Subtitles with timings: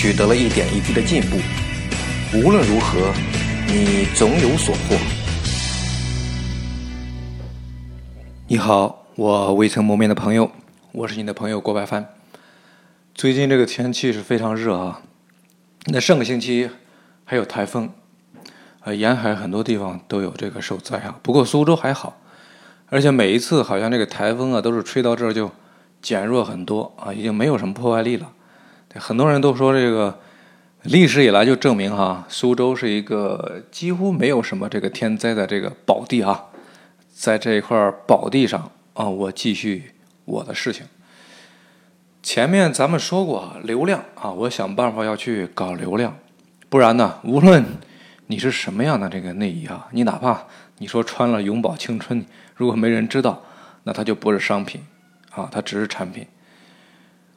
[0.00, 1.36] 取得了一点一滴的进步，
[2.32, 3.12] 无论如何，
[3.66, 4.96] 你总有所获。
[8.48, 10.50] 你好，我未曾谋面的朋友，
[10.92, 12.14] 我是你的朋友郭白帆。
[13.14, 15.02] 最近这个天气是非常热啊，
[15.88, 16.70] 那上个星期
[17.26, 17.90] 还有台风，
[18.84, 21.18] 呃，沿海很多地方都有这个受灾啊。
[21.20, 22.16] 不过苏州还好，
[22.88, 25.50] 而且每一次好像这个台风啊，都是吹到这儿就
[26.00, 28.32] 减弱很多啊，已经没有什么破坏力了。
[28.96, 30.18] 很多人都说这个
[30.82, 36.46] 历史以来就证明哈，苏州是一个几乎没有什么这个天灾的这个宝地啊，
[37.14, 39.92] 在这一块宝地上啊，我继续
[40.24, 40.86] 我的事情。
[42.22, 46.16] 前面咱们说过流量啊，我想办法要去搞流量，
[46.68, 47.64] 不然呢，无论
[48.26, 50.44] 你是什么样的这个内衣啊，你哪怕
[50.78, 52.24] 你说穿了永葆青春，
[52.56, 53.42] 如果没人知道，
[53.84, 54.82] 那它就不是商品
[55.30, 56.26] 啊，它只是产品。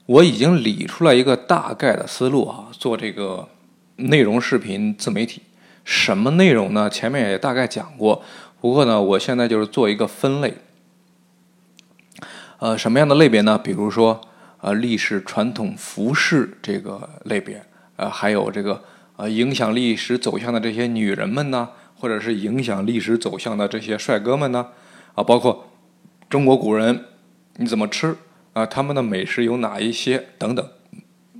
[0.05, 3.47] 我已经理出来一个大概的思路啊，做这个
[3.95, 5.41] 内容视频自媒体，
[5.85, 6.89] 什么内容呢？
[6.89, 8.21] 前面也大概讲过，
[8.59, 10.55] 不过呢，我现在就是做一个分类。
[12.59, 13.57] 呃，什么样的类别呢？
[13.57, 14.19] 比如说，
[14.59, 17.65] 呃，历史传统服饰这个类别，
[17.95, 18.83] 呃，还有这个
[19.15, 24.67] 呃，影响历史走向的这些女人们呢，或者是影响历史走向的这些帅哥们呢，
[25.15, 25.69] 啊，包括
[26.29, 27.05] 中国古人
[27.55, 28.17] 你怎么吃？
[28.53, 30.29] 啊，他们的美食有哪一些？
[30.37, 30.67] 等等，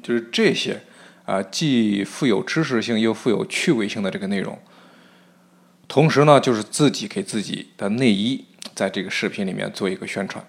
[0.02, 0.82] 就是这些
[1.26, 4.58] 啊，既富有知识性又富有趣味性的这个内容。
[5.88, 10.44] 同时呢，就是自己给自己的内衣在这个视频里面做一个宣传。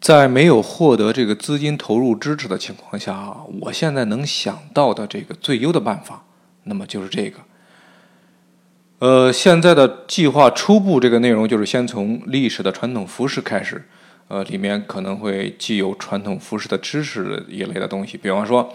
[0.00, 6.24] 在没有获得这个资金投入支持的情况下，我现在能想到的这个最优的办法，
[6.64, 7.38] 那么就是这个。
[8.98, 13.88] 呃，现在的计划初步这个内容就是先从历史的传统服饰开始。
[14.32, 18.72] 呃，里面可能会既有传统服饰的知识一类的东西，比方说，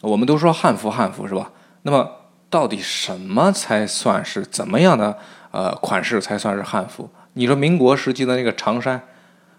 [0.00, 1.48] 我们都说汉服，汉服是吧？
[1.82, 2.10] 那么
[2.50, 5.16] 到底什么才算是怎么样的
[5.52, 7.08] 呃款式才算是汉服？
[7.34, 9.00] 你说民国时期的那个长衫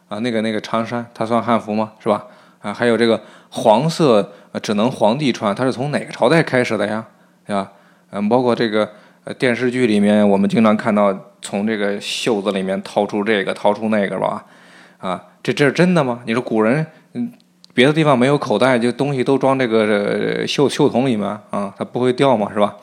[0.10, 1.94] 啊，那个那个长衫，它算汉服吗？
[1.98, 2.26] 是吧？
[2.60, 7.06] 啊，还有这个黄色只能皇帝穿，它是从哪个朝代开始的呀？
[7.46, 7.72] 对吧？
[8.12, 8.92] 嗯，包括这个
[9.40, 14.44] 电视剧里面，我们经常看到从这个袖子里面掏出这个，掏出那个吧？
[15.00, 16.22] 啊，这这是真的吗？
[16.26, 17.32] 你说古人，嗯，
[17.74, 22.50] 别的地方没有口袋，就东西都装这个袖袖筒里面啊，它不会掉吗？
[22.52, 22.76] 是吧？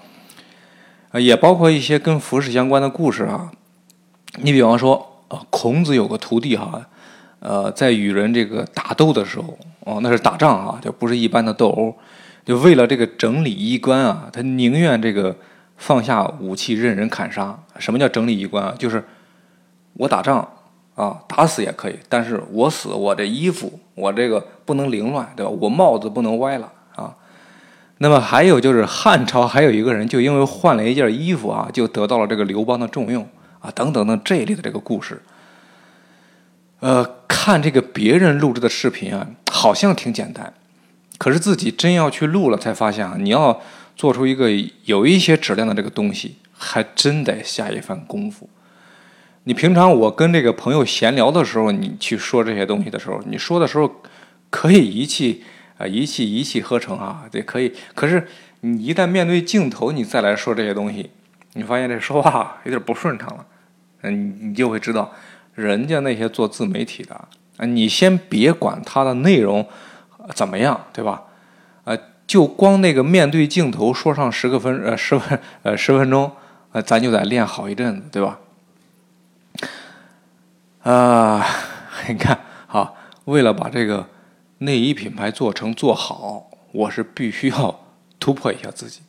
[1.11, 3.51] 啊，也包括一些跟服饰相关的故事啊。
[4.39, 6.87] 你比方说啊，孔子有个徒弟哈，
[7.41, 11.97] 呃，在与人这个打斗的时候，哦，那是打仗啊，就不是一般的斗殴，
[12.45, 15.37] 就为了这个整理衣冠啊，他宁愿这个
[15.77, 17.59] 放下武器任人砍杀。
[17.79, 18.75] 什么叫整理衣冠啊？
[18.79, 19.05] 就是
[19.95, 20.49] 我打仗。
[20.95, 25.51] 啊，打死也可以，但是我死，我这衣服，我这个不能凌乱，对吧？
[25.61, 27.15] 我帽子不能歪了啊。
[27.99, 33.27] 那么还有就是汉朝还有一个人，就因为换了一件衣服啊，就得到了这个刘邦的重用
[33.61, 35.21] 啊，等等等这一类的这个故事。
[36.81, 40.53] 呃，看这个别人录制的视频啊，好像挺简单，
[41.19, 43.61] 可是自己真要去录了，才发现啊，你要
[43.97, 44.49] 做出一个
[44.85, 48.49] 有一些质量的这个东西，还真得下一番功夫。
[49.47, 54.01] 你平常我跟这个朋友闲聊的时候，你去说这些东西的时候，你说的时候
[54.49, 55.45] 可以一气
[55.77, 57.73] 啊一气一气呵成啊，对，可以。
[57.95, 58.27] 可是
[58.61, 61.11] 你一旦面对镜头，你再来说这些东西，
[61.53, 63.45] 你发现这说话有点不顺畅了。
[64.01, 65.13] 嗯，你就会知道，
[65.55, 67.15] 人家那些做自媒体的
[67.59, 69.67] 啊，你先别管他的内容
[70.35, 71.23] 怎么样，对吧？
[71.85, 71.95] 啊，
[72.27, 76.33] 就光那个面对镜头说上十个分呃十分呃十分钟，
[76.73, 78.39] 呃，咱就得练好一阵子，对吧？
[80.83, 81.45] 啊，
[82.09, 84.09] 你看，好，为了把这个
[84.59, 87.81] 内衣品牌做成做好，我是必须要
[88.19, 89.01] 突破一下自己。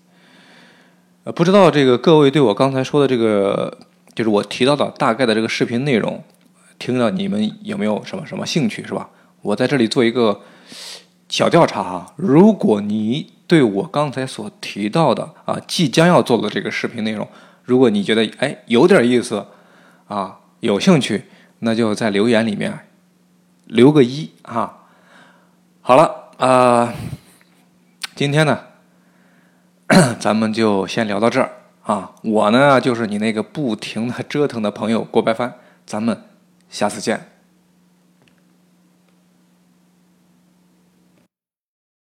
[1.24, 3.78] 呃，不知道这个各位对我刚才说的这个，
[4.14, 6.24] 就是我提到的大概的这个视频内容，
[6.78, 9.10] 听到你们有没有什么什么兴趣，是吧？
[9.42, 10.42] 我在这里做一个
[11.28, 17.28] 小调查啊，如果你对我刚才所提到的啊，即将要做的这个视频内容，
[17.64, 19.46] 如果你觉得哎有点意思
[20.08, 21.26] 啊，有兴趣。
[21.60, 22.88] 那就在留言里面
[23.66, 24.80] 留个一啊。
[25.82, 26.94] 好了呃，
[28.14, 28.60] 今天呢，
[30.20, 31.52] 咱们就先聊到这儿
[31.84, 32.12] 啊。
[32.24, 35.54] 我呢，就是你那个不停的折腾的朋友郭白帆，
[35.86, 36.24] 咱们
[36.70, 37.30] 下次见。